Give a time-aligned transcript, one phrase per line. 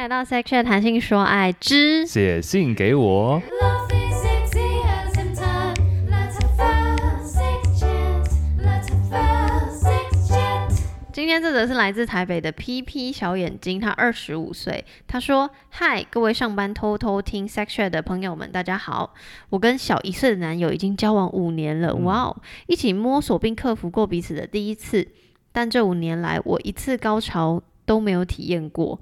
[0.00, 3.42] 来到 Section 谈性说爱之写信给我。
[11.12, 14.86] 今天这则是来自台北的 PP 小眼睛，他二十五岁。
[15.06, 19.12] 他说：“嗨，各位上班偷偷听 Section 的朋友们，大家好！
[19.50, 22.36] 我跟小一岁的男友已经交往五年了，哇哦，
[22.68, 25.08] 一起摸索并克服过彼此的第一次。
[25.52, 28.98] 但这五年来，我一次高潮都没有体验过。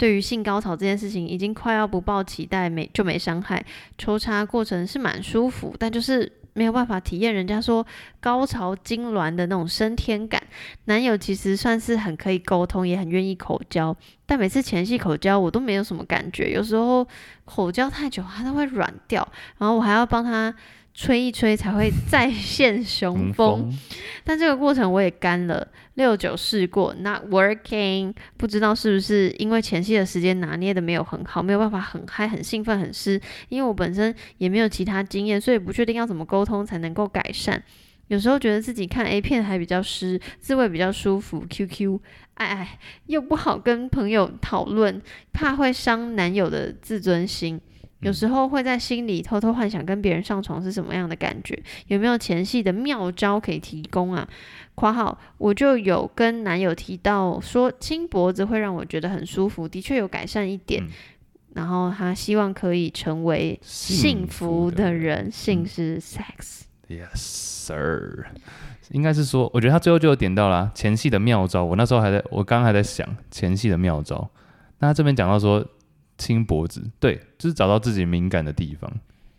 [0.00, 3.62] 对于性高潮这件事情，已经快要不抱期待，没就没伤害。
[3.98, 7.86] 抽插过程是蛮舒服，但就是没有办法体验人家说
[8.18, 10.42] 高潮痉挛的那种升天感。
[10.86, 13.94] 男友其实算是很可以沟通，也很愿意口交，
[14.24, 17.06] 但每次前戏口交我都没有什么感觉，有时候
[17.44, 20.54] 口交太久他都会软掉，然后我还要帮他
[20.92, 23.72] 吹一吹才会再 现雄风。
[24.24, 33.20] 但这个过程我也干了，六九试过，not working，不知道是不是因为前戏的时间拿捏的没有很好，没有办法很嗨、很兴奋、很湿。
[33.48, 37.62] 因为我本身也没有其他经验，所以不确定要怎么沟通才能够改善。
[38.08, 42.00] 有时候觉得自己看 A 片还比较湿，滋味比较舒服，QQ，
[42.34, 45.00] 哎哎，又不好跟朋友讨论，
[45.32, 47.60] 怕会伤男友的自尊心。
[48.00, 54.28] 有时候会在心里偷偷幻想跟别人上床是什么样的感觉，有没有前戏的妙招可以提供啊
[54.74, 60.82] ？（括号我就有跟男友提到说亲脖子会让我觉得很舒服，的确有改善一点。
[60.82, 60.88] 嗯
[61.52, 66.60] 然后他希望可以成为幸福的人，性是 sex。
[66.88, 68.26] Yes, sir。
[68.90, 71.64] 应该是说，我觉得他最后就有点到了，前戏的妙招。
[71.64, 74.30] 我那时候还在，我刚刚还在想前戏的妙招。
[74.78, 75.66] 那他这边讲到说
[76.20, 78.88] 亲脖子，对，就是找到自己敏感的地方，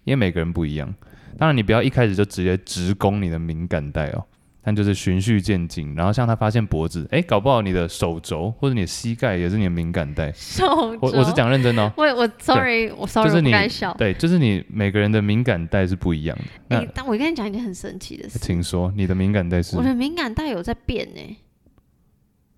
[0.03, 0.93] 因为每个人不一样。
[1.37, 4.25] 当然，你不要一开始就直接直攻你的敏感带哦，
[4.61, 5.95] 但就是循序渐进。
[5.95, 10.31] 然后像他发现脖子，哎，搞不好你的手肘或者你的膝盖也是你的敏感带。
[10.33, 10.65] 手
[11.01, 13.51] 我我是，讲认真的哦，我我 sorry，我 sorry，不就是你。
[13.97, 16.43] 对，就是你每个人的敏感带是不一样的。
[16.67, 19.83] 那诶但我跟你讲一件很神奇的事，请说，你的敏感带是我？
[19.83, 21.37] 的敏感带有在变呢、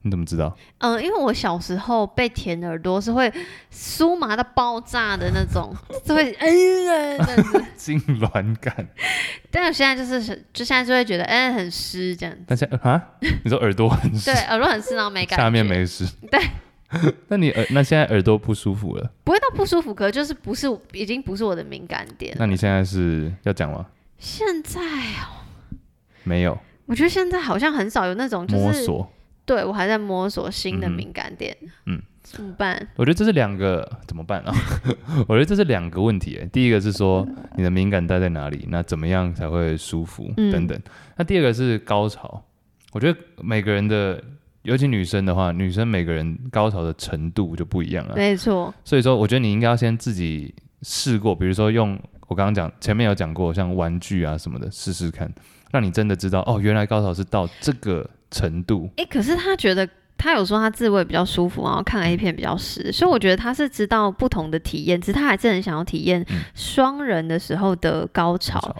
[0.03, 0.55] 你怎么知道？
[0.79, 3.31] 嗯，因为我小时候被舔耳朵是会
[3.73, 5.73] 酥麻到爆炸的那种，
[6.05, 7.25] 就会哎呀。
[7.77, 8.87] 痉挛感。
[9.49, 13.01] 但我现在就是就现在就会觉得哎、很湿这样子，但是啊，
[13.43, 16.05] 你说耳朵很湿对，，耳朵很湿，然后没 感觉，下面没湿。
[16.29, 16.39] 对。
[17.27, 19.11] 那你耳那现在耳朵不舒服了？
[19.23, 22.35] 不会到不舒服，可就是不是已经不是我的敏感点。
[22.37, 23.85] 那你现在是要讲吗？
[24.19, 25.41] 现在哦，
[26.23, 26.55] 没有，
[26.85, 29.12] 我觉得现在好像很少有那种就是摸索。
[29.45, 31.55] 对我还在摸索新的敏感点，
[31.85, 32.87] 嗯，怎么办？
[32.95, 34.53] 我觉得这是两个怎么办啊？
[35.27, 36.45] 我觉得这是两个问题欸。
[36.51, 40.79] 第一个是说你的敏感带在哪里，那怎么样才会舒服嗯等等。
[41.17, 42.41] 那第二个是高潮，
[42.93, 44.23] 我觉得每个人的，
[44.61, 48.15] 尤其女生的话，女生每个人高潮的程度就不一样了。
[48.15, 55.29] 没错，所以说，我觉得你应该要先自己试过，比如说用我刚刚讲前面有讲过，像玩具啊什么的试试看，
[55.71, 58.89] 让你真的知道哦，原来高潮是到这个程度。
[58.97, 68.59] 诶，可是他觉得他有说他自慰比较舒服，然后看 A 片比较湿，所以我觉得他是知道不同的体验，只是他还是很想要体验嗯双人的时候的高潮。
[68.59, 68.75] 高潮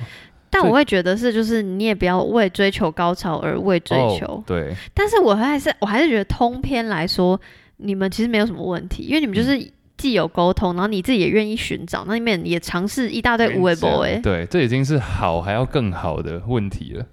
[0.49, 4.25] 但我会觉得是，就是你也不要为追求高潮而为追求。
[4.25, 7.39] 哦、对，但是我还是我还是觉得通篇来说，
[7.77, 17.03] 你们其实没有什么问题，因为你们就是既有沟通，然后你自己也愿意寻找，那里面也尝试一大堆无为 boy，哎，对，这已经是好还要更好的问题了。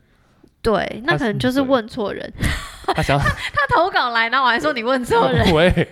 [0.62, 2.32] 对，那可能就是对问错人。
[2.94, 5.88] 他想要 他投稿来，然后我还说你问错人， 喂，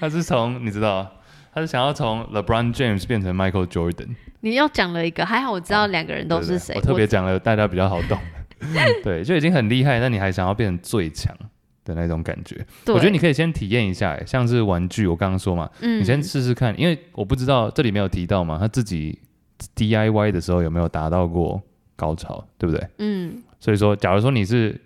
[0.00, 1.10] 他是从你知道，
[1.52, 4.14] 他是想要从 LeBron James 变成 Michael Jordan。
[4.40, 6.74] 你又讲了一个，还好我知道两个人都是谁。
[6.76, 8.18] 我特别讲了，大家比较好懂。
[9.02, 11.34] 对，就已经很厉害，但你还想要变成最强
[11.84, 12.64] 的那种感觉。
[12.86, 19.18] 我觉得你可以先体验一下，欸像是玩具，我刚刚说嘛，嗯你先试试看，因为我不知道这里没有提到嘛，他自己
[19.74, 21.60] DIY 的时候有没有达到过
[21.96, 22.88] 高潮，对不对？
[22.98, 24.78] 嗯所以说，假如说你是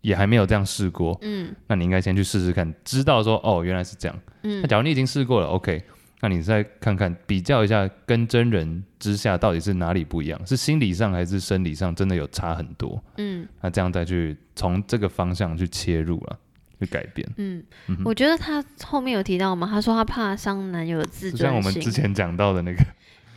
[0.00, 4.16] 也还没有这样试过，嗯那你应该先去试试看，知道说哦原来是这样。
[4.42, 5.82] 嗯那嗯假如你已经试过了，OK，
[6.20, 13.02] 那你再看看比较一下跟真人之下到底是哪里不一样，是心理上还是生理上真的有差很多？
[13.16, 16.38] 嗯那这样再去从这个方向去切入了，
[16.78, 17.26] 去改变。
[17.36, 21.60] 嗯嗯我觉得他后面有提到嘛，他说他怕伤男友的自就像我。
[21.62, 22.84] 们之前讲到的那个，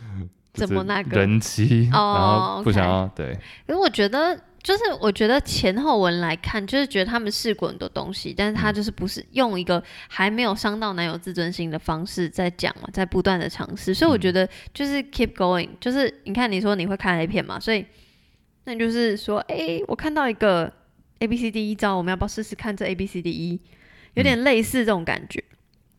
[0.52, 3.32] 怎么那个人妻，哦然后不想要对，
[3.66, 17.84] 可是我觉得，就是我觉得前后文来看，就是觉得他们试过很多东西，但是他就是不是用一个还没有伤到男友自尊心的方式在讲嘛，在不断的尝试，所以我觉得就是 keep going，就是你看你说你会看 A 片嘛，所以
[18.64, 20.72] 那你就是说，哎、我看到一个
[21.20, 23.60] A B C D 一招，我们要不要试试看这 A B C D 一？
[24.14, 25.42] 有点类似这种感觉。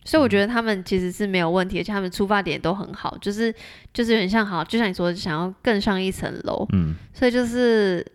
[0.06, 3.54] 所以我觉得他们其实是没有问题，而且他们出发点都很好，就是
[3.94, 6.96] 就是有点像好，就像你说，想要更上一层楼，嗯。
[7.14, 8.06] 所以就是，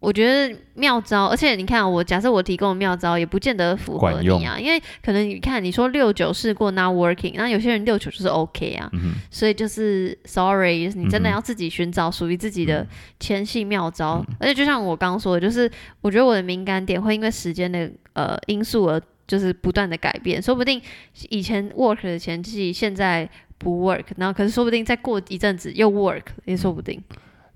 [0.00, 12.88] 我觉得妙招，而且你看，我假设我提供的妙招也不见得符合你啊，因为可能你看你说六九试过 not working，那有些人六九就是 OK 啊，嗯所以就是 sorry，你真的要自己寻找属于自己的嗯
[13.20, 15.70] 前戏妙招，而且就像我刚刚说的，就是
[16.00, 20.82] 我觉得我的敏感点会因为时间的呃因素而就是不断的改变，说不定
[21.30, 27.00] 以前 work 的前戏现在不 work，然后可是说不定再过一阵子又 work，也说不定。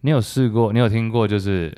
[0.07, 0.73] 你有试过？
[0.73, 1.27] 你有听过？
[1.27, 1.77] 就是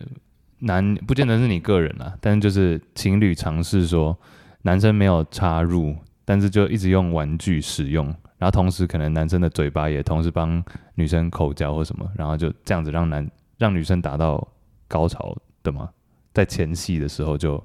[0.58, 4.14] 男不见得是你个人啦，但是就是情侣尝试说，
[4.60, 5.96] 男生没有插入，
[6.26, 8.04] 但是就一直用玩具使用，
[8.36, 10.62] 然后同时可能男生的嘴巴也同时帮
[10.94, 13.26] 女生口交或什么，然后就这样子让男
[13.56, 14.46] 让女生达到
[14.86, 15.88] 高潮的吗？
[16.34, 17.64] 在前戏的时候就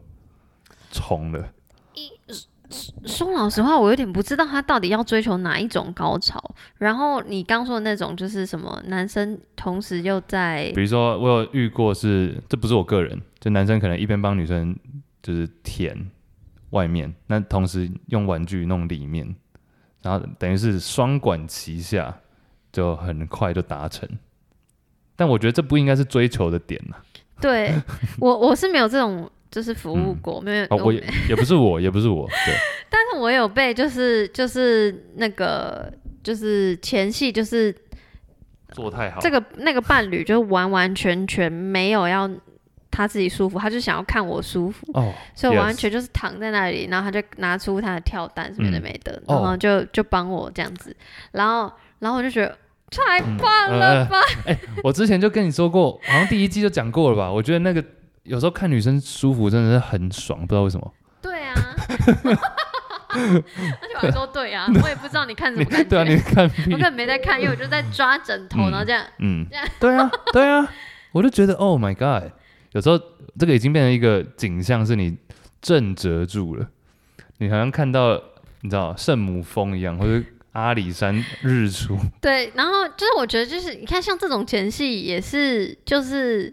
[0.94, 1.45] 冲了。
[3.05, 6.41] 说老实话，我有点不知道他到底要追求哪一种高潮。
[6.77, 14.75] 然后你刚说的那种就是什么，男生同时又在比如说，我有遇过是，这不是我个人，就男生可能一边帮女生
[15.21, 15.95] 就是舔
[16.71, 19.35] 外面，那同时用玩具弄里面，
[20.01, 22.17] 然后等于是双管齐下，
[22.71, 24.09] 就很快就达成。
[25.15, 26.95] 但我觉得这不应该是追求的点呐、
[27.39, 27.71] 对
[28.19, 32.55] 我我是没有这种就是服务过，没有哦，我也也不是我，也不是我，对，
[32.89, 37.73] 但是我有被就是就是那个就是前戏就是
[38.71, 42.27] 做太好，这个那个伴侣就完完全全没有要
[42.89, 50.95] 他自己舒服，他就想要看我舒服，哦，所以我完全就是躺在那里，然后他就拿出他的跳蛋什么的嗯没的，哦然后就就帮我这样子，
[51.31, 52.57] 然后然后我就觉得
[52.89, 57.31] 太嗯棒了吧，哎我之前就跟你说过，好像第一季就讲过了吧？
[57.31, 57.83] 我觉得那个
[58.23, 60.93] 有时候看女生舒服真的是很爽，不知道为什么。
[61.21, 61.75] 对啊。
[63.15, 66.63] 而且我还说对啊，我也不知道你看什么 感觉，对啊，你看屁。
[66.73, 69.45] 我根本没在看，因为我就在抓枕头，嗯然后这样，嗯。
[69.49, 70.67] 这样，对啊，对啊，
[71.11, 72.31] 我就觉得 Oh my God，
[72.71, 72.99] 有时候
[73.37, 75.17] 这个已经变成一个景象，是你
[75.61, 76.67] 震慑住了，
[77.37, 78.19] 你好像看到
[78.61, 80.23] 你知道圣母峰一样，或者
[80.53, 86.51] 阿里山日出，对，然后就是我觉得就是你看像这种前戏也是就是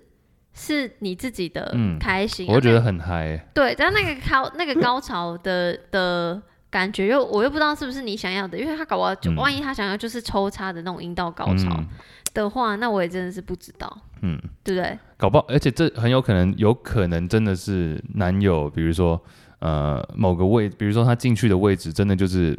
[0.61, 3.47] 是你自己的嗯开心、啊，我觉得很嗨、欸。
[3.55, 9.37] 对，但那个高 那个高潮的的感觉又我又不知道是不是你想要的，因为他搞不好就、嗯。
[9.37, 11.87] 万一他想要就是抽插的那种阴道高潮嗯。
[12.35, 13.91] 的话，那我也真的是不知道，
[14.21, 14.99] 嗯，对不对？
[15.17, 19.21] 搞不好，而且这很有可能，有可能真的是男友，比如说
[19.61, 22.57] 呃某个位，比如说他进去的位置，真的就是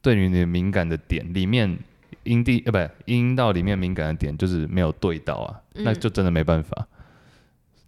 [0.00, 1.76] 对于你的敏感的点里面
[2.22, 5.82] 阴蒂呃不阴道里面敏感的点就是没有对到啊，嗯。
[5.82, 6.86] 那就真的没办法，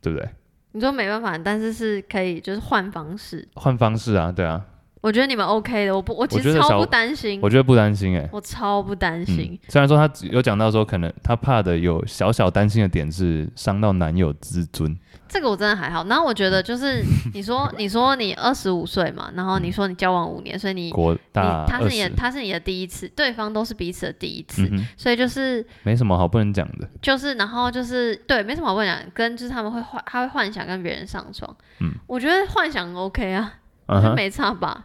[0.04, 0.28] 对不对？
[0.72, 4.64] 你说没办法，但是是可以就是换方式，换方式啊，对啊，
[5.04, 9.50] 我觉得你们 OK 的，我不我其实超不担心，我觉得不担心哎、我超不担心。
[9.52, 14.96] 嗯，，虽然说他只有讲到说，可能他怕的有小小担心的点是伤到男友自尊，
[15.28, 16.02] 这个我真的还好。
[16.04, 17.04] 然后我觉得就是
[17.34, 33.52] 你说 你说你二十五岁嘛，然后你说你交往五年，所以你国大二他是你的，他是你的第一次，对方都是彼此的第一次，嗯，所以就是没什么好不能讲的，就是然后就是对，没什么好不能讲，跟就是他们会幻他会幻想跟别人上床，嗯，我觉得幻想 OK 啊，
[33.86, 34.14] 我嗯哼。
[34.14, 34.84] 没差吧。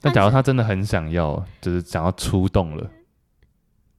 [0.00, 2.88] 但假如他真的很想要，就是想要出动了，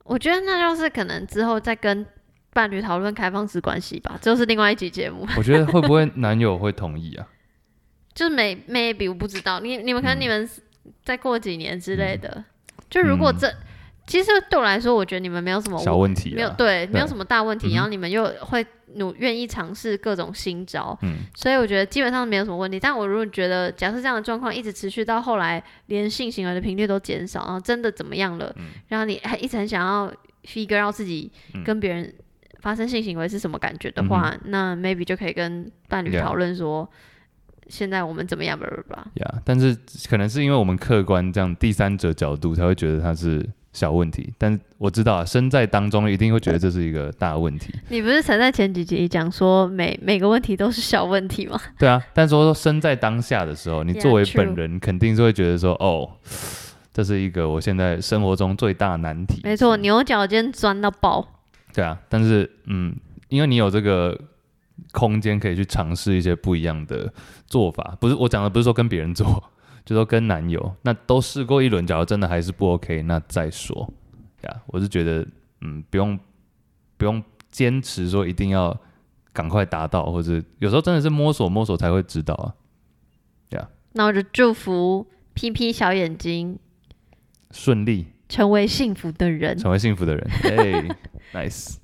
[0.05, 2.05] 我觉得那就是可能之后再跟
[2.53, 5.27] 伴侣讨论开放式关系吧，这就是另外一集节目。
[5.37, 7.27] 我觉得会不会男友会同意啊？
[8.15, 10.49] 就是 may maybe 我不知道，你你们可能嗯你们
[11.03, 12.43] 再过几年之类的，
[12.89, 13.53] 就如果嗯这、
[14.09, 22.79] 其实对我来说，我觉得你们没有什么小问题没有啊，对没有什么大问题，然后你们又会努愿意尝试各种新招，嗯，所以我觉得基本上没有什么问题。
[22.79, 30.11] 但我如果觉得假设这样的状况一直持续到后来，连性行为的频率都减少，然后真的怎么样了，嗯然后你还一直很想要
[30.43, 32.11] figure out 自己嗯跟别人
[32.61, 36.89] 发生性行为是什么感觉的话，那 maybe 就可以跟伴侣讨论说。
[37.71, 39.05] 现在我们怎么样吧吧？
[39.13, 39.77] 呀但是
[40.09, 43.47] 可能是因为我们客观这样第三者角度才会觉得他是
[43.79, 51.57] 小问题，但我知道啊，身在当中一定会觉得这是一个大问题，你不是曾在前几集讲说每每个问题都是小问题吗？
[51.77, 56.11] 对啊，但说说身在当下的时候，你作为本人肯定是会觉得说，哦，
[56.91, 61.25] 这是一个我现在生活中最大难题，没错，牛角尖钻到爆。
[61.73, 62.93] 对啊，但是嗯，
[63.29, 64.19] 因为你有这个
[64.91, 67.11] 空间可以去尝试一些不一样的
[67.47, 69.41] 做法，不是我讲的不是说跟别人做，
[69.89, 73.91] 就说跟男友，那都试过一轮，假如真的还是不 OK，那再说
[74.43, 74.61] 呀。
[74.67, 75.25] 我是觉得
[75.61, 76.19] 嗯，不用
[76.95, 78.79] 不用坚持说一定要
[79.33, 82.53] 赶快达到，或者有时候真的是摸索摸索才会知道啊。
[83.93, 86.59] 那我就祝福 P P 小眼睛
[87.49, 89.57] 顺利，成为幸福的人。
[89.57, 90.29] 成为幸福的人。
[90.43, 90.87] 哎，
[91.33, 91.77] nice。